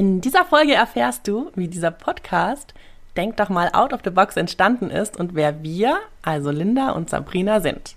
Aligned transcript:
In 0.00 0.22
dieser 0.22 0.46
Folge 0.46 0.72
erfährst 0.72 1.28
du, 1.28 1.50
wie 1.56 1.68
dieser 1.68 1.90
Podcast 1.90 2.72
Denk 3.18 3.36
doch 3.36 3.50
mal 3.50 3.68
out 3.74 3.92
of 3.92 4.00
the 4.02 4.08
box 4.08 4.38
entstanden 4.38 4.88
ist 4.88 5.20
und 5.20 5.34
wer 5.34 5.62
wir, 5.62 5.98
also 6.22 6.50
Linda 6.50 6.92
und 6.92 7.10
Sabrina, 7.10 7.60
sind. 7.60 7.96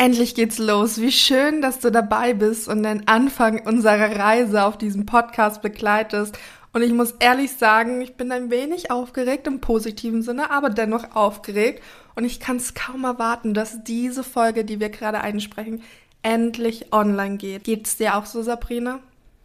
Endlich 0.00 0.36
geht's 0.36 0.58
los. 0.58 1.00
Wie 1.00 1.10
schön, 1.10 1.60
dass 1.60 1.80
du 1.80 1.90
dabei 1.90 2.32
bist 2.32 2.68
und 2.68 2.84
den 2.84 3.08
Anfang 3.08 3.66
unserer 3.66 4.16
Reise 4.16 4.64
auf 4.64 4.78
diesem 4.78 5.06
Podcast 5.06 5.60
begleitest. 5.60 6.38
Und 6.72 6.82
ich 6.82 6.92
muss 6.92 7.16
ehrlich 7.18 7.54
sagen, 7.54 8.00
ich 8.00 8.14
bin 8.14 8.30
ein 8.30 8.48
wenig 8.48 8.92
aufgeregt 8.92 9.48
im 9.48 9.60
positiven 9.60 10.22
Sinne, 10.22 10.52
aber 10.52 10.70
dennoch 10.70 11.16
aufgeregt. 11.16 11.82
Und 12.14 12.24
ich 12.24 12.38
kann 12.38 12.58
es 12.58 12.74
kaum 12.74 13.02
erwarten, 13.02 13.54
dass 13.54 13.82
diese 13.82 14.22
Folge, 14.22 14.64
die 14.64 14.78
wir 14.78 14.90
gerade 14.90 15.20
einsprechen, 15.20 15.82
endlich 16.22 16.92
online 16.92 17.36
geht. 17.36 17.64
Geht's 17.64 17.96
dir 17.96 18.16
auch 18.16 18.26
so, 18.26 18.40
Sabrina? 18.40 19.00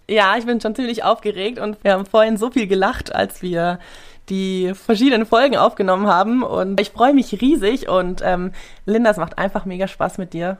Ja, 0.07 0.35
ich 0.38 0.45
bin 0.45 0.59
schon 0.59 0.75
ziemlich 0.75 1.03
aufgeregt 1.03 1.59
und 1.59 1.84
wir 1.84 1.93
haben 1.93 2.05
vorhin 2.05 2.38
so 2.38 2.52
viel 2.52 2.67
gelacht, 2.67 3.16
als 3.16 3.41
wir 3.41 3.80
die 4.29 4.73
verschiedenen 4.73 5.26
Folgen 5.26 5.57
aufgenommen 5.57 6.07
haben. 6.07 6.43
Und 6.43 6.79
ich 6.79 6.91
freue 6.91 7.13
mich 7.13 7.41
riesig 7.41 7.89
und 7.89 8.21
ähm, 8.23 8.52
Linda, 8.85 9.12
es 9.12 9.18
macht 9.18 9.37
einfach 9.37 9.65
mega 9.65 9.87
Spaß 9.87 10.18
mit 10.18 10.34
dir, 10.34 10.57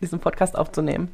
diesen 0.00 0.20
Podcast 0.20 0.56
aufzunehmen. 0.56 1.10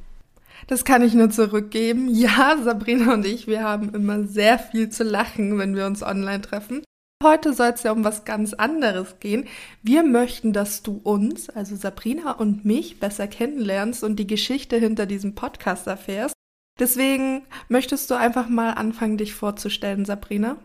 Das 0.69 0.85
kann 0.85 1.03
ich 1.03 1.15
nur 1.15 1.31
zurückgeben. 1.31 2.09
Ja, 2.09 2.57
Sabrina 2.63 3.13
und 3.13 3.27
ich, 3.27 3.47
wir 3.47 3.63
haben 3.63 3.95
immer 3.95 4.25
sehr 4.25 4.59
viel 4.59 4.89
zu 4.89 5.05
lachen, 5.05 5.59
wenn 5.59 5.77
wir 5.77 5.87
uns 5.87 6.03
online 6.03 6.41
treffen. 6.41 6.83
Heute 7.23 7.55
soll 7.55 7.71
es 7.71 7.83
ja 7.83 7.93
um 7.93 8.05
was 8.05 8.25
ganz 8.25 8.53
anderes 8.53 9.19
gehen. 9.21 9.47
Wir 9.83 10.03
möchten, 10.03 10.53
dass 10.53 10.83
du 10.83 11.01
uns, 11.03 11.49
also 11.49 11.75
Sabrina 11.75 12.33
und 12.33 12.65
mich, 12.65 13.01
besser 13.01 13.27
kennenlernst 13.27 14.05
und 14.05 14.17
die 14.17 14.27
Geschichte 14.27 14.77
hinter 14.77 15.07
diesem 15.07 15.35
Podcast 15.35 15.87
erfährst. 15.87 16.36
Deswegen 16.79 17.43
möchtest 17.69 18.11
du 18.11 18.15
einfach 18.15 18.49
mal 18.49 18.73
anfangen, 18.73 19.17
dich 19.17 19.35
vorzustellen, 19.35 20.05
Sabrina? 20.05 20.57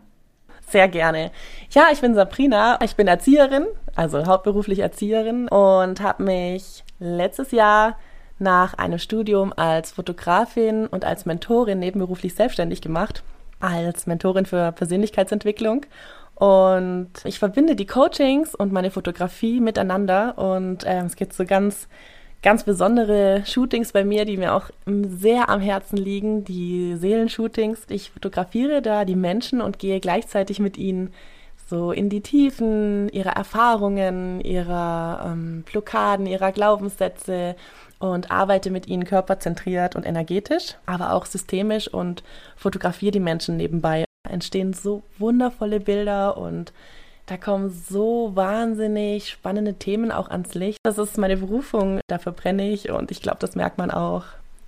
Sehr 0.68 0.88
gerne. 0.88 1.30
Ja, 1.70 1.88
ich 1.92 2.00
bin 2.00 2.14
Sabrina. 2.14 2.78
Ich 2.82 2.96
bin 2.96 3.08
Erzieherin, 3.08 3.66
also 3.94 4.26
hauptberuflich 4.26 4.78
Erzieherin 4.78 5.48
und 5.48 6.00
habe 6.00 6.22
mich 6.22 6.84
letztes 6.98 7.50
Jahr 7.50 7.98
nach 8.38 8.74
einem 8.74 8.98
Studium 8.98 9.52
als 9.56 9.92
Fotografin 9.92 10.86
und 10.86 11.04
als 11.04 11.26
Mentorin 11.26 11.78
nebenberuflich 11.78 12.34
selbstständig 12.34 12.82
gemacht, 12.82 13.22
als 13.60 14.06
Mentorin 14.06 14.46
für 14.46 14.72
Persönlichkeitsentwicklung. 14.72 15.86
Und 16.34 17.10
ich 17.24 17.38
verbinde 17.38 17.76
die 17.76 17.86
Coachings 17.86 18.54
und 18.54 18.72
meine 18.72 18.90
Fotografie 18.90 19.60
miteinander 19.60 20.36
und 20.38 20.84
äh, 20.84 21.02
es 21.04 21.16
geht 21.16 21.32
so 21.32 21.44
ganz 21.44 21.86
ganz 22.42 22.64
besondere 22.64 23.44
Shootings 23.46 23.92
bei 23.92 24.04
mir, 24.04 24.24
die 24.24 24.36
mir 24.36 24.54
auch 24.54 24.70
sehr 24.86 25.48
am 25.48 25.60
Herzen 25.60 25.96
liegen, 25.96 26.44
die 26.44 26.96
Seelenshootings. 26.96 27.86
Ich 27.88 28.10
fotografiere 28.10 28.82
da 28.82 29.04
die 29.04 29.16
Menschen 29.16 29.60
und 29.60 29.78
gehe 29.78 30.00
gleichzeitig 30.00 30.58
mit 30.58 30.76
ihnen 30.76 31.12
so 31.68 31.92
in 31.92 32.10
die 32.10 32.20
Tiefen 32.20 33.08
ihrer 33.10 33.32
Erfahrungen, 33.36 34.40
ihrer 34.40 35.32
ähm, 35.32 35.62
Blockaden, 35.62 36.26
ihrer 36.26 36.52
Glaubenssätze 36.52 37.56
und 37.98 38.30
arbeite 38.30 38.70
mit 38.70 38.88
ihnen 38.88 39.04
körperzentriert 39.04 39.94
und 39.94 40.04
energetisch, 40.04 40.74
aber 40.84 41.12
auch 41.12 41.24
systemisch 41.24 41.88
und 41.88 42.24
fotografiere 42.56 43.12
die 43.12 43.20
Menschen 43.20 43.56
nebenbei. 43.56 44.04
Entstehen 44.28 44.72
so 44.72 45.02
wundervolle 45.18 45.78
Bilder 45.80 46.36
und 46.36 46.72
da 47.26 47.36
kommen 47.36 47.70
so 47.70 48.32
wahnsinnig 48.34 49.28
spannende 49.28 49.74
Themen 49.74 50.10
auch 50.10 50.28
ans 50.28 50.54
Licht. 50.54 50.78
Das 50.82 50.98
ist 50.98 51.18
meine 51.18 51.36
Berufung, 51.36 52.00
dafür 52.08 52.32
brenne 52.32 52.70
ich 52.70 52.90
und 52.90 53.10
ich 53.10 53.22
glaube, 53.22 53.38
das 53.40 53.54
merkt 53.54 53.78
man 53.78 53.90
auch. 53.90 54.24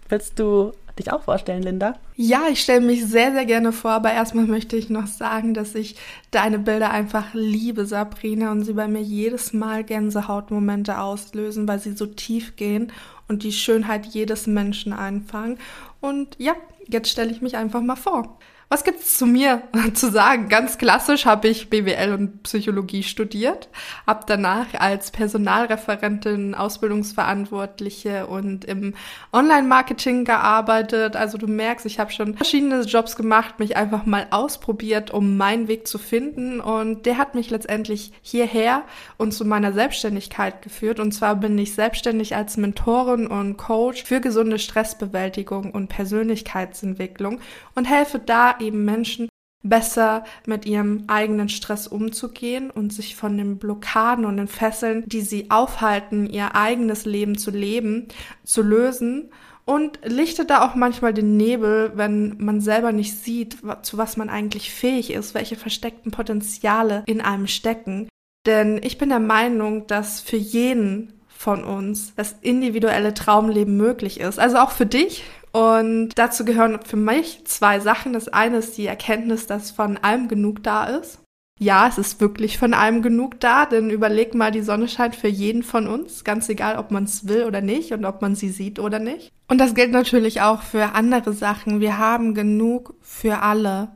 Willst 0.08 0.38
du 0.38 0.72
dich 0.98 1.12
auch 1.12 1.22
vorstellen, 1.22 1.62
Linda? 1.62 1.94
Ja, 2.14 2.42
ich 2.50 2.60
stelle 2.60 2.80
mich 2.80 3.04
sehr, 3.04 3.32
sehr 3.32 3.46
gerne 3.46 3.72
vor, 3.72 3.92
aber 3.92 4.12
erstmal 4.12 4.46
möchte 4.46 4.76
ich 4.76 4.90
noch 4.90 5.06
sagen, 5.06 5.54
dass 5.54 5.74
ich 5.74 5.96
deine 6.30 6.58
Bilder 6.58 6.90
einfach 6.90 7.34
liebe, 7.34 7.86
Sabrina, 7.86 8.52
und 8.52 8.64
sie 8.64 8.74
bei 8.74 8.86
mir 8.86 9.02
jedes 9.02 9.52
Mal 9.52 9.82
Gänsehautmomente 9.82 11.00
auslösen, 11.00 11.66
weil 11.66 11.80
sie 11.80 11.96
so 11.96 12.06
tief 12.06 12.56
gehen 12.56 12.92
und 13.26 13.42
die 13.42 13.52
Schönheit 13.52 14.06
jedes 14.06 14.46
Menschen 14.46 14.92
einfangen. 14.92 15.58
Und 16.00 16.36
ja, 16.38 16.54
jetzt 16.86 17.10
stelle 17.10 17.32
ich 17.32 17.42
mich 17.42 17.56
einfach 17.56 17.80
mal 17.80 17.96
vor. 17.96 18.38
Was 18.70 18.82
gibt's 18.82 19.16
zu 19.16 19.26
mir 19.26 19.62
zu 19.94 20.10
sagen? 20.10 20.48
Ganz 20.48 20.78
klassisch 20.78 21.26
habe 21.26 21.48
ich 21.48 21.68
BWL 21.68 22.14
und 22.14 22.42
Psychologie 22.44 23.02
studiert, 23.02 23.68
habe 24.06 24.24
danach 24.26 24.66
als 24.78 25.10
Personalreferentin, 25.10 26.54
Ausbildungsverantwortliche 26.54 28.26
und 28.26 28.64
im 28.64 28.94
Online-Marketing 29.32 30.24
gearbeitet. 30.24 31.14
Also 31.14 31.36
du 31.36 31.46
merkst, 31.46 31.84
ich 31.86 31.98
habe 31.98 32.10
schon 32.10 32.34
verschiedene 32.34 32.80
Jobs 32.82 33.16
gemacht, 33.16 33.58
mich 33.58 33.76
einfach 33.76 34.06
mal 34.06 34.26
ausprobiert, 34.30 35.10
um 35.10 35.36
meinen 35.36 35.68
Weg 35.68 35.86
zu 35.86 35.98
finden 35.98 36.60
und 36.60 37.06
der 37.06 37.18
hat 37.18 37.34
mich 37.34 37.50
letztendlich 37.50 38.12
hierher 38.22 38.82
und 39.18 39.32
zu 39.32 39.44
meiner 39.44 39.72
Selbstständigkeit 39.72 40.62
geführt. 40.62 41.00
Und 41.00 41.12
zwar 41.12 41.36
bin 41.36 41.58
ich 41.58 41.74
selbstständig 41.74 42.34
als 42.34 42.56
Mentorin 42.56 43.26
und 43.26 43.56
Coach 43.56 44.04
für 44.04 44.20
gesunde 44.20 44.58
Stressbewältigung 44.58 45.70
und 45.70 45.88
Persönlichkeitsentwicklung 45.88 47.40
und 47.74 47.84
helfe 47.84 48.18
da 48.18 48.53
eben 48.60 48.84
Menschen 48.84 49.28
besser 49.64 50.24
mit 50.46 50.66
ihrem 50.66 51.04
eigenen 51.06 51.48
Stress 51.48 51.86
umzugehen 51.86 52.70
und 52.70 52.92
sich 52.92 53.16
von 53.16 53.36
den 53.36 53.58
Blockaden 53.58 54.26
und 54.26 54.36
den 54.36 54.46
Fesseln, 54.46 55.04
die 55.06 55.22
sie 55.22 55.50
aufhalten, 55.50 56.28
ihr 56.28 56.54
eigenes 56.54 57.06
Leben 57.06 57.38
zu 57.38 57.50
leben, 57.50 58.08
zu 58.44 58.62
lösen 58.62 59.30
und 59.64 59.98
lichtet 60.04 60.50
da 60.50 60.66
auch 60.66 60.74
manchmal 60.74 61.14
den 61.14 61.38
Nebel, 61.38 61.92
wenn 61.94 62.36
man 62.38 62.60
selber 62.60 62.92
nicht 62.92 63.18
sieht, 63.18 63.58
zu 63.82 63.96
was 63.96 64.18
man 64.18 64.28
eigentlich 64.28 64.70
fähig 64.70 65.10
ist, 65.10 65.34
welche 65.34 65.56
versteckten 65.56 66.12
Potenziale 66.12 67.02
in 67.06 67.22
einem 67.22 67.46
stecken. 67.46 68.08
Denn 68.46 68.78
ich 68.82 68.98
bin 68.98 69.08
der 69.08 69.20
Meinung, 69.20 69.86
dass 69.86 70.20
für 70.20 70.36
jeden 70.36 71.14
von 71.28 71.64
uns 71.64 72.14
das 72.14 72.36
individuelle 72.42 73.14
Traumleben 73.14 73.76
möglich 73.76 74.20
ist. 74.20 74.38
Also 74.38 74.58
auch 74.58 74.70
für 74.70 74.86
dich 74.86 75.24
und 75.54 76.10
dazu 76.16 76.44
gehören 76.44 76.80
für 76.84 76.96
mich 76.96 77.44
zwei 77.44 77.78
Sachen. 77.78 78.12
Das 78.12 78.26
eine 78.26 78.56
ist 78.56 78.76
die 78.76 78.88
Erkenntnis, 78.88 79.46
dass 79.46 79.70
von 79.70 79.96
allem 79.98 80.26
genug 80.26 80.64
da 80.64 80.86
ist. 80.86 81.20
Ja, 81.60 81.86
es 81.86 81.96
ist 81.96 82.20
wirklich 82.20 82.58
von 82.58 82.74
allem 82.74 83.02
genug 83.02 83.38
da, 83.38 83.64
denn 83.64 83.88
überleg 83.88 84.34
mal, 84.34 84.50
die 84.50 84.62
Sonne 84.62 84.88
scheint 84.88 85.14
für 85.14 85.28
jeden 85.28 85.62
von 85.62 85.86
uns, 85.86 86.24
ganz 86.24 86.48
egal, 86.48 86.76
ob 86.76 86.90
man 86.90 87.04
es 87.04 87.28
will 87.28 87.44
oder 87.44 87.60
nicht 87.60 87.92
und 87.92 88.04
ob 88.04 88.20
man 88.20 88.34
sie 88.34 88.48
sieht 88.48 88.80
oder 88.80 88.98
nicht. 88.98 89.30
Und 89.46 89.58
das 89.58 89.76
gilt 89.76 89.92
natürlich 89.92 90.40
auch 90.40 90.62
für 90.62 90.96
andere 90.96 91.32
Sachen. 91.32 91.78
Wir 91.78 91.98
haben 91.98 92.34
genug 92.34 92.94
für 93.00 93.42
alle. 93.42 93.92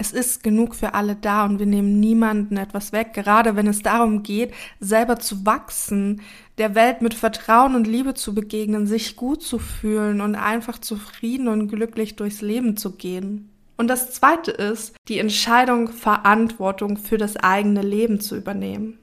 Es 0.00 0.12
ist 0.12 0.44
genug 0.44 0.76
für 0.76 0.94
alle 0.94 1.16
da 1.16 1.44
und 1.44 1.58
wir 1.58 1.66
nehmen 1.66 1.98
niemanden 1.98 2.56
etwas 2.56 2.92
weg, 2.92 3.14
gerade 3.14 3.56
wenn 3.56 3.66
es 3.66 3.82
darum 3.82 4.22
geht, 4.22 4.54
selber 4.78 5.18
zu 5.18 5.44
wachsen, 5.44 6.22
der 6.56 6.76
Welt 6.76 7.02
mit 7.02 7.14
Vertrauen 7.14 7.74
und 7.74 7.88
Liebe 7.88 8.14
zu 8.14 8.32
begegnen, 8.32 8.86
sich 8.86 9.16
gut 9.16 9.42
zu 9.42 9.58
fühlen 9.58 10.20
und 10.20 10.36
einfach 10.36 10.78
zufrieden 10.78 11.48
und 11.48 11.66
glücklich 11.66 12.14
durchs 12.14 12.42
Leben 12.42 12.76
zu 12.76 12.92
gehen. 12.92 13.50
Und 13.76 13.88
das 13.88 14.12
Zweite 14.12 14.52
ist, 14.52 14.94
die 15.08 15.18
Entscheidung, 15.18 15.88
Verantwortung 15.88 16.96
für 16.96 17.18
das 17.18 17.36
eigene 17.36 17.82
Leben 17.82 18.20
zu 18.20 18.36
übernehmen. 18.36 18.98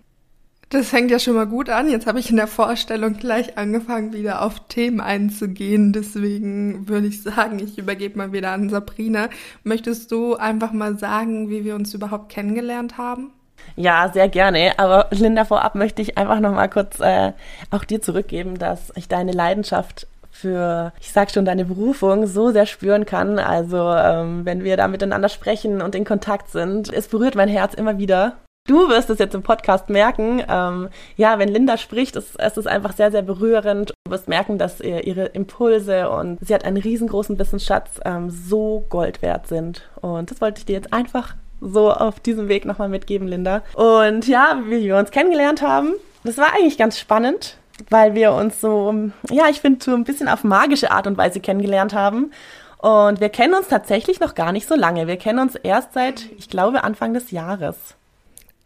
Das 0.69 0.89
fängt 0.89 1.12
ja 1.12 1.19
schon 1.19 1.35
mal 1.35 1.45
gut 1.45 1.69
an. 1.69 1.89
Jetzt 1.89 2.07
habe 2.07 2.19
ich 2.19 2.29
in 2.29 2.38
der 2.38 2.47
Vorstellung 2.47 3.13
gleich 3.17 3.57
angefangen, 3.57 4.13
wieder 4.13 4.41
auf 4.41 4.67
Themen 4.67 5.00
einzugehen. 5.00 5.94
Deswegen 5.94 6.88
würde 6.89 7.07
ich 7.07 7.21
sagen, 7.21 7.59
ich 7.59 7.77
übergebe 7.77 8.17
mal 8.17 8.33
wieder 8.33 8.51
an 8.51 8.69
Sabrina. 8.69 9.29
Möchtest 9.63 10.12
du 10.12 10.35
einfach 10.35 10.71
mal 10.71 10.97
sagen, 10.97 11.50
wie 11.50 11.63
wir 11.63 11.75
uns 11.75 11.94
überhaupt 11.94 12.29
kennengelernt 12.29 12.97
haben? 12.97 13.31
Ja, 13.75 14.09
sehr 14.12 14.27
gerne. 14.27 14.73
Aber 14.77 15.07
Linda, 15.12 15.45
vorab 15.45 15.75
möchte 15.75 16.01
ich 16.01 16.17
einfach 16.17 16.39
noch 16.39 16.53
mal 16.53 16.67
kurz 16.67 17.00
äh, 17.00 17.33
auch 17.71 17.83
dir 17.83 18.01
zurückgeben, 18.01 18.57
dass 18.57 18.91
ich 18.95 19.07
deine 19.07 19.31
Leidenschaft 19.31 20.07
für, 20.31 20.91
ich 21.00 21.12
sag 21.12 21.31
schon, 21.31 21.45
deine 21.45 21.65
Berufung 21.65 22.27
so 22.27 22.51
sehr 22.51 22.65
spüren 22.65 23.06
kann. 23.06 23.39
Also 23.39 23.77
ähm, 23.77 24.45
wenn 24.45 24.63
wir 24.63 24.77
da 24.77 24.88
miteinander 24.88 25.29
sprechen 25.29 25.81
und 25.81 25.95
in 25.95 26.06
Kontakt 26.06 26.51
sind, 26.51 26.91
es 26.91 27.07
berührt 27.07 27.35
mein 27.35 27.50
Herz 27.50 27.73
immer 27.73 27.97
wieder. 27.97 28.35
Du 28.67 28.89
wirst 28.89 29.12
es 29.12 29.19
jetzt 29.19 29.35
im 29.35 29.44
Podcast 29.44 29.89
merken. 29.89 30.44
Ähm, 30.50 30.89
ja, 31.17 31.38
wenn 31.38 31.50
Linda 31.50 31.77
spricht, 31.77 32.15
ist, 32.15 32.39
es 32.39 32.57
ist 32.57 32.67
einfach 32.67 32.94
sehr, 32.94 33.12
sehr 33.12 33.21
berührend. 33.21 33.94
Du 34.06 34.12
wirst 34.12 34.27
merken, 34.27 34.57
dass 34.57 34.81
ihr, 34.81 35.06
ihre 35.06 35.25
Impulse 35.27 36.09
und 36.09 36.39
sie 36.41 36.53
hat 36.53 36.65
einen 36.65 36.77
riesengroßen 36.77 37.38
Wissensschatz 37.38 38.00
ähm, 38.06 38.31
so 38.31 38.83
Gold 38.89 39.21
wert 39.21 39.47
sind. 39.47 39.88
Und 40.01 40.31
das 40.31 40.41
wollte 40.41 40.59
ich 40.59 40.65
dir 40.65 40.73
jetzt 40.73 40.94
einfach 40.94 41.35
so 41.62 41.91
auf 41.91 42.19
diesem 42.19 42.47
Weg 42.47 42.65
nochmal 42.65 42.89
mitgeben, 42.89 43.27
Linda. 43.27 43.62
Und 43.75 44.27
ja, 44.27 44.59
wie 44.65 44.83
wir 44.83 44.97
uns 44.97 45.12
kennengelernt 45.12 45.62
haben, 45.62 45.94
das 46.23 46.39
war 46.39 46.53
eigentlich 46.53 46.79
ganz 46.79 46.97
spannend, 46.97 47.57
weil 47.91 48.15
wir 48.15 48.33
uns 48.33 48.62
so, 48.62 49.12
ja, 49.29 49.44
ich 49.47 49.62
finde, 49.62 49.85
so 49.85 49.94
ein 49.94 50.06
bisschen 50.06 50.27
auf 50.27 50.44
magische 50.44 50.89
Art 50.89 51.06
und 51.06 51.19
Weise 51.19 51.39
kennengelernt 51.39 51.94
haben. 51.94 52.31
Und 52.79 53.19
wir 53.19 53.29
kennen 53.29 53.53
uns 53.53 53.67
tatsächlich 53.67 54.19
noch 54.19 54.33
gar 54.33 54.51
nicht 54.51 54.67
so 54.67 54.75
lange. 54.75 55.06
Wir 55.06 55.17
kennen 55.17 55.38
uns 55.38 55.53
erst 55.53 55.94
seit, 55.94 56.31
ich 56.39 56.50
glaube, 56.50 56.83
Anfang 56.83 57.13
des 57.13 57.29
Jahres. 57.29 57.95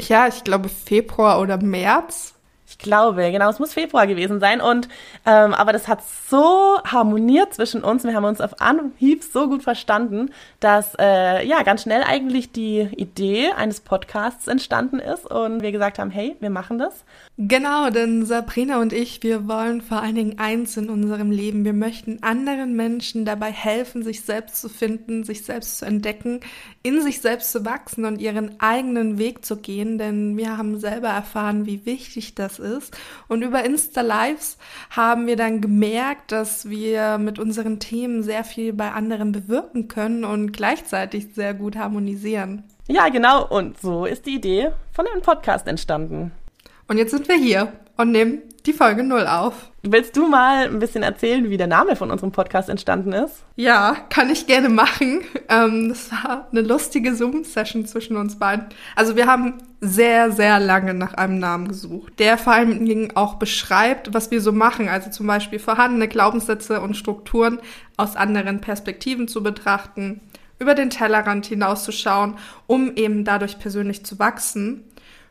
Ja, 0.01 0.27
ich 0.27 0.43
glaube 0.43 0.69
Februar 0.69 1.39
oder 1.41 1.57
März. 1.57 2.33
Ich 2.69 2.77
glaube, 2.77 3.31
genau, 3.31 3.49
es 3.49 3.57
muss 3.57 3.73
Februar 3.73 4.05
gewesen 4.05 4.39
sein. 4.39 4.61
Und 4.61 4.87
ähm, 5.25 5.55
aber 5.55 5.73
das 5.73 5.87
hat 5.87 6.03
so 6.29 6.77
harmoniert 6.85 7.55
zwischen 7.55 7.83
uns. 7.83 8.03
Wir 8.03 8.13
haben 8.13 8.25
uns 8.25 8.41
auf 8.41 8.61
Anhieb 8.61 9.23
so 9.23 9.49
gut 9.49 9.63
verstanden, 9.63 10.29
dass 10.59 10.93
äh, 10.99 11.43
ja 11.47 11.63
ganz 11.63 11.81
schnell 11.81 12.03
eigentlich 12.03 12.51
die 12.51 12.81
Idee 12.95 13.51
eines 13.53 13.81
Podcasts 13.81 14.47
entstanden 14.47 14.99
ist 14.99 15.25
und 15.25 15.63
wir 15.63 15.71
gesagt 15.71 15.97
haben, 15.97 16.11
hey, 16.11 16.35
wir 16.39 16.51
machen 16.51 16.77
das. 16.77 17.03
Genau, 17.37 17.89
denn 17.89 18.25
Sabrina 18.25 18.79
und 18.79 18.93
ich, 18.93 19.23
wir 19.23 19.47
wollen 19.47 19.81
vor 19.81 20.03
allen 20.03 20.15
Dingen 20.15 20.39
eins 20.39 20.77
in 20.77 20.89
unserem 20.89 21.31
Leben. 21.31 21.65
Wir 21.65 21.73
möchten 21.73 22.21
anderen 22.21 22.75
Menschen 22.75 23.25
dabei 23.25 23.51
helfen, 23.51 24.03
sich 24.03 24.21
selbst 24.21 24.61
zu 24.61 24.69
finden, 24.69 25.23
sich 25.23 25.43
selbst 25.43 25.79
zu 25.79 25.85
entdecken, 25.85 26.41
in 26.83 27.01
sich 27.01 27.21
selbst 27.21 27.51
zu 27.51 27.65
wachsen 27.65 28.05
und 28.05 28.21
ihren 28.21 28.59
eigenen 28.59 29.17
Weg 29.17 29.43
zu 29.43 29.57
gehen. 29.57 29.97
Denn 29.97 30.37
wir 30.37 30.57
haben 30.57 30.79
selber 30.79 31.07
erfahren, 31.07 31.65
wie 31.65 31.85
wichtig 31.85 32.35
das 32.35 32.58
ist. 32.59 32.95
Und 33.27 33.41
über 33.41 33.63
Insta 33.63 34.01
Lives 34.01 34.57
haben 34.89 35.27
wir 35.27 35.35
dann 35.35 35.61
gemerkt, 35.61 36.31
dass 36.31 36.69
wir 36.69 37.17
mit 37.17 37.39
unseren 37.39 37.79
Themen 37.79 38.23
sehr 38.23 38.43
viel 38.43 38.73
bei 38.73 38.91
anderen 38.91 39.31
bewirken 39.31 39.87
können 39.87 40.23
und 40.23 40.51
gleichzeitig 40.51 41.33
sehr 41.33 41.53
gut 41.53 41.75
harmonisieren. 41.75 42.63
Ja, 42.87 43.09
genau. 43.09 43.47
Und 43.47 43.79
so 43.79 44.05
ist 44.05 44.25
die 44.25 44.35
Idee 44.35 44.71
von 44.91 45.05
dem 45.13 45.21
Podcast 45.21 45.67
entstanden. 45.67 46.31
Und 46.87 46.97
jetzt 46.97 47.11
sind 47.11 47.27
wir 47.27 47.37
hier 47.37 47.71
und 47.97 48.11
nehmen 48.11 48.41
die 48.69 48.73
Folge 48.73 49.03
0 49.03 49.25
auf. 49.25 49.71
Willst 49.81 50.15
du 50.15 50.27
mal 50.27 50.65
ein 50.65 50.77
bisschen 50.77 51.01
erzählen, 51.01 51.49
wie 51.49 51.57
der 51.57 51.65
Name 51.65 51.95
von 51.95 52.11
unserem 52.11 52.31
Podcast 52.31 52.69
entstanden 52.69 53.13
ist? 53.13 53.43
Ja, 53.55 53.95
kann 54.09 54.29
ich 54.29 54.45
gerne 54.45 54.69
machen. 54.69 55.21
Ähm, 55.51 55.89
das 55.89 56.11
war 56.11 56.47
eine 56.51 56.61
lustige 56.61 57.15
Zoom-Session 57.15 57.87
zwischen 57.87 58.15
uns 58.15 58.37
beiden. 58.37 58.65
Also 58.95 59.15
wir 59.15 59.25
haben 59.25 59.55
sehr, 59.81 60.31
sehr 60.31 60.59
lange 60.59 60.93
nach 60.93 61.15
einem 61.15 61.39
Namen 61.39 61.67
gesucht, 61.67 62.19
der 62.19 62.37
vor 62.37 62.53
allen 62.53 62.85
Dingen 62.85 63.15
auch 63.15 63.35
beschreibt, 63.35 64.13
was 64.13 64.29
wir 64.29 64.41
so 64.41 64.51
machen. 64.51 64.87
Also 64.87 65.09
zum 65.09 65.25
Beispiel 65.25 65.57
vorhandene 65.57 66.07
Glaubenssätze 66.07 66.81
und 66.81 66.95
Strukturen 66.95 67.59
aus 67.97 68.15
anderen 68.15 68.61
Perspektiven 68.61 69.27
zu 69.27 69.41
betrachten, 69.41 70.21
über 70.59 70.75
den 70.75 70.91
Tellerrand 70.91 71.47
hinauszuschauen, 71.47 72.35
um 72.67 72.95
eben 72.95 73.23
dadurch 73.23 73.57
persönlich 73.57 74.05
zu 74.05 74.19
wachsen. 74.19 74.83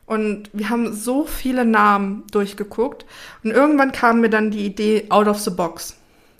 Und 0.08 0.48
wir 0.54 0.70
haben 0.70 0.94
so 0.94 1.24
viele 1.24 1.66
Namen 1.66 2.24
durchgeguckt. 2.32 3.04
Und 3.44 3.50
irgendwann 3.50 3.92
kam 3.92 4.20
mir 4.20 4.30
dann 4.30 4.50
die 4.50 4.64
Idee 4.64 5.04
out 5.10 5.28
of 5.28 5.38
the 5.38 5.50
box. 5.50 5.96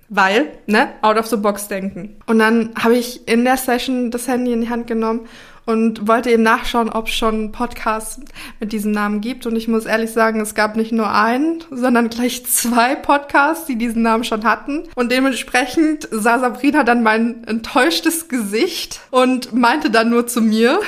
Weil, 0.09 0.53
ne, 0.67 0.88
out 1.03 1.19
of 1.19 1.26
the 1.26 1.37
box 1.37 1.69
denken. 1.69 2.17
Und 2.25 2.38
dann 2.38 2.70
habe 2.82 2.97
ich 2.97 3.29
in 3.29 3.44
der 3.44 3.59
Session 3.59 4.11
das 4.11 4.26
Handy 4.26 4.55
in 4.55 4.62
die 4.62 4.70
Hand 4.70 4.87
genommen 4.87 5.29
und 5.67 6.09
wollte 6.09 6.31
eben 6.31 6.44
nachschauen, 6.44 6.88
ob 6.88 7.09
es 7.09 7.15
schon 7.15 7.53
Podcasts 7.53 8.19
mit 8.59 8.73
diesem 8.73 8.93
Namen 8.93 9.20
gibt. 9.20 9.44
Und 9.44 9.55
ich 9.55 9.69
muss 9.69 9.85
ehrlich 9.85 10.12
sagen, 10.12 10.41
es 10.41 10.55
gab 10.55 10.76
nicht 10.76 10.93
nur 10.93 11.12
einen, 11.12 11.62
sondern 11.71 12.09
gleich 12.09 12.47
zwei 12.47 12.94
Podcasts, 12.94 13.67
die 13.67 13.76
diesen 13.76 14.00
Namen 14.00 14.25
schon 14.25 14.44
hatten. 14.44 14.85
Und 14.94 15.12
dementsprechend 15.12 16.09
sah 16.11 16.38
Sabrina 16.38 16.85
dann 16.85 17.03
mein 17.03 17.44
enttäuschtes 17.44 18.29
Gesicht 18.29 19.03
und 19.11 19.53
meinte 19.53 19.91
dann 19.91 20.09
nur 20.09 20.26
zu 20.26 20.41
mir, 20.41 20.81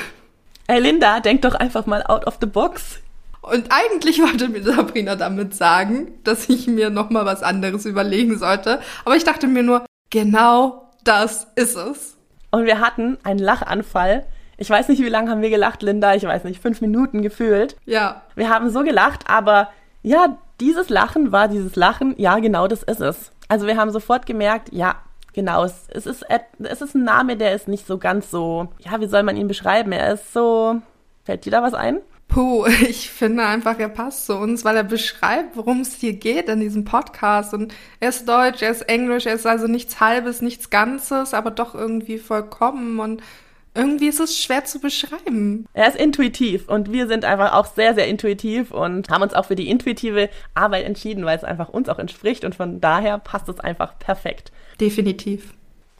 Hey 0.67 0.79
Linda, 0.79 1.19
denk 1.19 1.41
doch 1.41 1.55
einfach 1.55 1.85
mal 1.85 2.03
out 2.03 2.25
of 2.27 2.37
the 2.39 2.47
box. 2.47 2.99
Und 3.41 3.67
eigentlich 3.71 4.21
wollte 4.21 4.47
mir 4.49 4.63
Sabrina 4.63 5.15
damit 5.15 5.55
sagen, 5.55 6.13
dass 6.23 6.47
ich 6.49 6.67
mir 6.67 6.89
noch 6.89 7.09
mal 7.09 7.25
was 7.25 7.43
anderes 7.43 7.85
überlegen 7.85 8.37
sollte. 8.37 8.79
Aber 9.03 9.15
ich 9.15 9.23
dachte 9.23 9.47
mir 9.47 9.63
nur, 9.63 9.85
genau 10.09 10.89
das 11.03 11.47
ist 11.55 11.75
es. 11.75 12.17
Und 12.51 12.65
wir 12.65 12.79
hatten 12.79 13.17
einen 13.23 13.39
Lachanfall. 13.39 14.25
Ich 14.57 14.69
weiß 14.69 14.89
nicht, 14.89 15.01
wie 15.01 15.09
lange 15.09 15.31
haben 15.31 15.41
wir 15.41 15.49
gelacht, 15.49 15.81
Linda? 15.81 16.13
Ich 16.13 16.23
weiß 16.23 16.43
nicht, 16.43 16.61
fünf 16.61 16.81
Minuten 16.81 17.23
gefühlt. 17.23 17.75
Ja. 17.85 18.21
Wir 18.35 18.49
haben 18.49 18.69
so 18.69 18.83
gelacht, 18.83 19.23
aber 19.27 19.69
ja, 20.03 20.37
dieses 20.59 20.89
Lachen 20.89 21.31
war 21.31 21.47
dieses 21.47 21.75
Lachen. 21.75 22.13
Ja, 22.17 22.37
genau 22.37 22.67
das 22.67 22.83
ist 22.83 23.01
es. 23.01 23.31
Also 23.47 23.65
wir 23.65 23.77
haben 23.77 23.91
sofort 23.91 24.25
gemerkt, 24.25 24.69
ja, 24.71 24.95
Genau, 25.33 25.63
es, 25.63 25.87
es, 25.89 26.05
ist, 26.05 26.25
es 26.59 26.81
ist 26.81 26.95
ein 26.95 27.03
Name, 27.03 27.37
der 27.37 27.55
ist 27.55 27.67
nicht 27.67 27.87
so 27.87 27.97
ganz 27.97 28.29
so, 28.29 28.67
ja, 28.79 28.99
wie 28.99 29.07
soll 29.07 29.23
man 29.23 29.37
ihn 29.37 29.47
beschreiben? 29.47 29.91
Er 29.93 30.13
ist 30.13 30.33
so, 30.33 30.81
fällt 31.23 31.45
dir 31.45 31.51
da 31.51 31.63
was 31.63 31.73
ein? 31.73 31.99
Puh, 32.27 32.65
ich 32.87 33.09
finde 33.09 33.45
einfach, 33.45 33.77
er 33.79 33.89
passt 33.89 34.25
zu 34.25 34.35
uns, 34.37 34.65
weil 34.65 34.75
er 34.75 34.83
beschreibt, 34.83 35.55
worum 35.55 35.81
es 35.81 35.95
hier 35.95 36.13
geht 36.13 36.49
in 36.49 36.59
diesem 36.59 36.85
Podcast. 36.85 37.53
Und 37.53 37.73
er 37.99 38.09
ist 38.09 38.27
deutsch, 38.27 38.61
er 38.61 38.71
ist 38.71 38.83
englisch, 38.83 39.25
er 39.25 39.35
ist 39.35 39.45
also 39.45 39.67
nichts 39.67 39.99
Halbes, 39.99 40.41
nichts 40.41 40.69
Ganzes, 40.69 41.33
aber 41.33 41.51
doch 41.51 41.75
irgendwie 41.75 42.17
vollkommen. 42.17 42.99
Und 42.99 43.21
irgendwie 43.73 44.07
ist 44.07 44.19
es 44.19 44.37
schwer 44.37 44.65
zu 44.65 44.79
beschreiben. 44.79 45.65
Er 45.73 45.87
ist 45.87 45.97
intuitiv 45.97 46.67
und 46.67 46.91
wir 46.91 47.07
sind 47.07 47.23
einfach 47.23 47.53
auch 47.53 47.65
sehr, 47.65 47.93
sehr 47.93 48.07
intuitiv 48.07 48.71
und 48.71 49.09
haben 49.09 49.21
uns 49.21 49.33
auch 49.33 49.45
für 49.45 49.55
die 49.55 49.69
intuitive 49.69 50.29
Arbeit 50.53 50.85
entschieden, 50.85 51.25
weil 51.25 51.37
es 51.37 51.43
einfach 51.43 51.69
uns 51.69 51.87
auch 51.87 51.99
entspricht 51.99 52.43
und 52.43 52.55
von 52.55 52.81
daher 52.81 53.17
passt 53.17 53.47
es 53.49 53.59
einfach 53.59 53.97
perfekt. 53.99 54.51
Definitiv. 54.79 55.53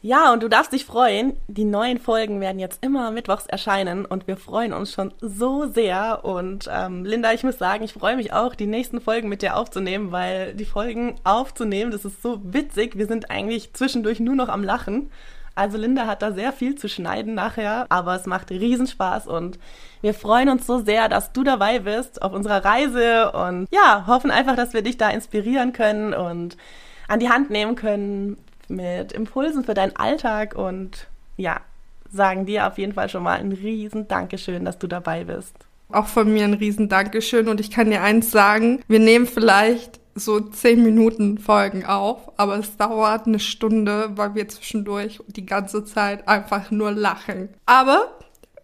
Ja, 0.03 0.33
und 0.33 0.41
du 0.41 0.47
darfst 0.47 0.73
dich 0.73 0.85
freuen. 0.85 1.38
Die 1.47 1.63
neuen 1.63 2.00
Folgen 2.00 2.41
werden 2.41 2.57
jetzt 2.57 2.83
immer 2.83 3.12
mittwochs 3.12 3.45
erscheinen 3.45 4.03
und 4.06 4.25
wir 4.25 4.35
freuen 4.35 4.74
uns 4.74 4.91
schon 4.91 5.13
so 5.21 5.67
sehr. 5.67 6.25
Und 6.25 6.67
ähm, 6.71 7.06
Linda, 7.06 7.31
ich 7.33 7.44
muss 7.44 7.59
sagen, 7.59 7.83
ich 7.83 7.94
freue 7.94 8.15
mich 8.15 8.33
auch, 8.33 8.56
die 8.56 8.65
nächsten 8.65 9.00
Folgen 9.00 9.29
mit 9.29 9.44
dir 9.44 9.56
aufzunehmen, 9.56 10.12
weil 10.12 10.56
die 10.56 10.65
Folgen 10.65 11.17
aufzunehmen, 11.24 11.91
das 11.91 12.03
ist 12.03 12.24
so 12.24 12.41
witzig. 12.44 12.97
Wir 12.97 13.06
sind 13.06 13.29
eigentlich 13.29 13.74
zwischendurch 13.74 14.19
nur 14.19 14.33
noch 14.33 14.50
am 14.50 14.63
Lachen. 14.63 15.12
Also 15.56 15.77
Linda 15.77 16.07
hat 16.07 16.21
da 16.21 16.31
sehr 16.31 16.53
viel 16.53 16.75
zu 16.75 16.88
schneiden 16.88 17.33
nachher, 17.33 17.86
aber 17.89 18.15
es 18.15 18.25
macht 18.25 18.51
Riesenspaß 18.51 19.27
und 19.27 19.59
wir 20.01 20.13
freuen 20.13 20.50
uns 20.50 20.65
so 20.65 20.80
sehr, 20.80 21.09
dass 21.09 21.33
du 21.33 21.44
dabei 21.44 21.80
bist 21.80 22.21
auf 22.21 22.33
unserer 22.33 22.63
Reise 22.63 23.31
und 23.31 23.68
ja, 23.71 24.06
hoffen 24.07 24.31
einfach, 24.31 24.56
dass 24.56 24.74
wir 24.74 24.81
dich 24.81 24.98
da 24.98 25.09
inspirieren 25.09 25.74
können 25.74 26.13
und 26.13 26.57
an 27.07 27.19
die 27.19 27.30
Hand 27.30 27.50
nehmen 27.50 27.75
können 27.75 28.38
mit 28.69 29.12
Impulsen 29.12 29.63
für 29.63 29.74
deinen 29.74 29.95
Alltag 29.95 30.56
und 30.56 31.07
ja, 31.36 31.59
sagen 32.12 32.45
dir 32.45 32.68
auf 32.68 32.77
jeden 32.77 32.94
Fall 32.94 33.09
schon 33.09 33.24
mal 33.24 33.39
ein 33.39 33.51
riesen 33.51 34.07
Dankeschön, 34.07 34.65
dass 34.65 34.80
du 34.80 34.88
dabei 34.88 35.25
bist. 35.25 35.56
Auch 35.92 36.07
von 36.07 36.31
mir 36.31 36.45
ein 36.45 36.53
riesen 36.53 36.88
Dankeschön 36.88 37.50
und 37.50 37.59
ich 37.59 37.71
kann 37.71 37.89
dir 37.89 38.01
eins 38.01 38.31
sagen, 38.31 38.81
wir 38.88 39.00
nehmen 39.00 39.27
vielleicht 39.27 40.00
so 40.15 40.39
zehn 40.39 40.84
Minuten 40.84 41.38
Folgen 41.38 41.86
auf, 41.86 42.32
aber 42.38 42.58
es 42.58 42.77
dauert 42.77 43.27
eine 43.27 43.39
Stunde, 43.39 44.12
weil 44.15 44.36
wir 44.36 44.48
zwischendurch 44.48 45.20
die 45.27 45.46
ganze 45.46 45.86
Zeit 45.86 46.27
einfach 46.27 46.72
nur 46.72 46.91
lachen. 46.91 47.50
Aber 47.65 48.18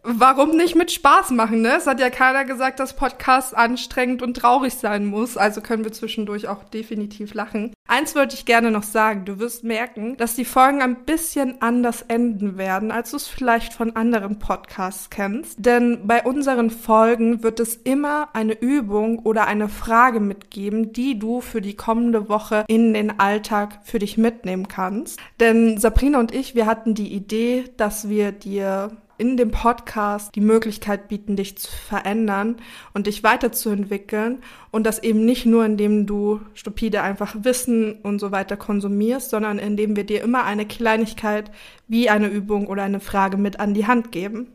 warum 0.08 0.56
nicht 0.56 0.76
mit 0.76 0.92
Spaß 0.92 1.32
machen, 1.32 1.62
ne? 1.62 1.76
Es 1.78 1.86
hat 1.86 2.00
ja 2.00 2.10
keiner 2.10 2.46
gesagt, 2.46 2.80
dass 2.80 2.96
Podcast 2.96 3.56
anstrengend 3.56 4.22
und 4.22 4.36
traurig 4.36 4.74
sein 4.76 5.06
muss, 5.06 5.38
also 5.38 5.62
können 5.62 5.84
wir 5.84 5.92
zwischendurch 5.92 6.48
auch 6.48 6.64
definitiv 6.64 7.34
lachen. 7.34 7.74
Eins 7.88 8.16
wollte 8.16 8.36
ich 8.36 8.46
gerne 8.46 8.72
noch 8.72 8.84
sagen, 8.84 9.26
du 9.26 9.40
wirst 9.40 9.64
merken, 9.64 10.18
dass 10.18 10.36
die 10.36 10.46
Folgen 10.46 10.82
ein 10.82 11.06
bisschen 11.06 11.62
anders 11.62 12.02
enden 12.02 12.58
werden, 12.58 12.92
als 12.92 13.12
du 13.12 13.18
es 13.18 13.28
vielleicht 13.28 13.74
von 13.74 13.96
anderen 13.96 14.40
Podcasts 14.40 15.10
kennst. 15.10 15.66
Denn 15.66 16.06
bei 16.06 16.24
unseren 16.24 16.70
Folgen 16.70 17.44
wird 17.44 17.60
es 17.60 17.76
immer 17.76 18.30
eine 18.34 18.60
Übung 18.60 19.20
oder 19.20 19.48
eine 19.48 19.70
Frage 19.70 20.20
mitgeben, 20.20 20.94
die 20.94 21.20
du 21.20 21.42
für 21.42 21.62
die 21.62 21.76
kommende 21.76 22.30
Woche 22.30 22.66
in 22.68 22.94
den 22.94 23.20
Alltag 23.20 23.80
für 23.84 24.00
dich 24.00 24.18
mitnehmen 24.18 24.68
kannst. 24.68 25.20
Denn 25.40 25.78
Sabrina 25.78 26.20
und 26.20 26.34
ich, 26.34 26.56
wir 26.56 26.66
hatten 26.66 26.94
die 26.94 27.14
Idee, 27.14 27.66
dass 27.78 28.10
wir 28.10 28.32
dir 28.32 28.92
in 29.18 29.38
dem 29.38 29.52
Podcast 29.52 30.36
die 30.36 30.42
Möglichkeit 30.42 31.08
bieten, 31.08 31.36
dich 31.36 31.58
zu 31.58 31.72
verändern 31.72 32.58
und 32.94 33.08
dich 33.08 33.24
weiterzuentwickeln 33.24 34.40
und 34.72 34.86
das 34.86 35.02
eben 35.02 35.26
nicht 35.26 35.46
nur, 35.46 35.66
indem 35.66 36.06
du 36.06 36.42
stupide 36.54 37.02
einfach 37.02 37.36
Wissen 37.40 37.94
und 38.04 38.20
so 38.20 38.32
weiter 38.32 38.58
konsumierst, 38.58 39.30
sondern 39.30 39.60
indem 39.60 39.96
wir 39.96 40.04
dir 40.04 40.22
immer 40.24 40.44
eine 40.44 40.66
Kleinigkeit 40.66 41.52
wie 41.88 42.10
eine 42.10 42.28
Übung 42.28 42.68
oder 42.68 42.84
eine 42.84 43.00
Frage 43.00 43.38
mit 43.38 43.60
an 43.60 43.74
die 43.74 43.88
Hand 43.88 44.12
geben. 44.12 44.48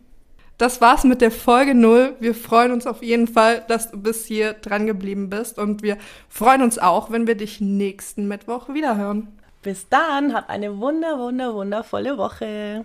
Das 0.59 0.81
war's 0.81 1.03
mit 1.03 1.21
der 1.21 1.33
Folge 1.33 1.75
0. 1.75 2.15
Wir 2.21 2.35
freuen 2.35 2.71
uns 2.71 2.87
auf 2.87 3.03
jeden 3.03 3.27
Fall, 3.27 3.65
dass 3.67 3.91
du 3.91 4.01
bis 4.01 4.27
hier 4.27 4.53
dran 4.53 4.87
geblieben 4.87 5.29
bist 5.29 5.59
und 5.59 5.83
wir 5.83 5.97
freuen 6.29 6.63
uns 6.63 6.79
auch, 6.79 7.11
wenn 7.11 7.27
wir 7.27 7.35
dich 7.35 7.61
nächsten 7.61 8.29
Mittwoch 8.29 8.69
wiederhören. 8.69 9.29
Bis 9.63 9.89
dann, 9.89 10.35
hab 10.35 10.49
eine 10.49 10.79
wunder, 10.79 11.19
wunder, 11.19 11.55
wundervolle 11.55 12.17
Woche. 12.19 12.85